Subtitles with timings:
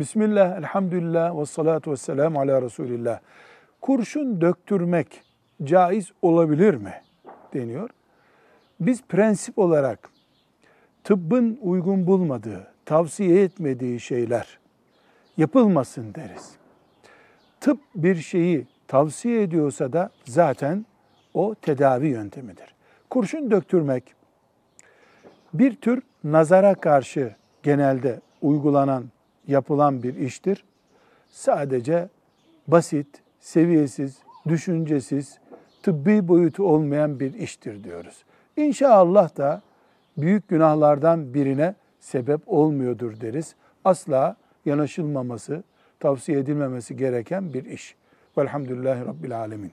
[0.00, 3.20] Bismillah, elhamdülillah ve salatu ve selamu ala Resulillah.
[3.80, 5.22] Kurşun döktürmek
[5.64, 6.94] caiz olabilir mi?
[7.54, 7.90] deniyor.
[8.80, 10.10] Biz prensip olarak
[11.04, 14.58] tıbbın uygun bulmadığı, tavsiye etmediği şeyler
[15.36, 16.50] yapılmasın deriz.
[17.60, 20.86] Tıp bir şeyi tavsiye ediyorsa da zaten
[21.34, 22.74] o tedavi yöntemidir.
[23.10, 24.14] Kurşun döktürmek
[25.54, 29.04] bir tür nazara karşı genelde uygulanan,
[29.50, 30.64] yapılan bir iştir.
[31.30, 32.08] Sadece
[32.68, 33.06] basit,
[33.40, 34.18] seviyesiz,
[34.48, 35.38] düşüncesiz,
[35.82, 38.24] tıbbi boyutu olmayan bir iştir diyoruz.
[38.56, 39.62] İnşallah da
[40.16, 43.54] büyük günahlardan birine sebep olmuyordur deriz.
[43.84, 45.62] Asla yanaşılmaması,
[46.00, 47.96] tavsiye edilmemesi gereken bir iş.
[48.38, 49.72] Velhamdülillahi Rabbil Alemin.